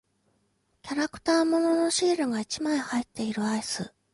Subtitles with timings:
[0.81, 3.93] キャラクター物のシールが一枚入っているアイス。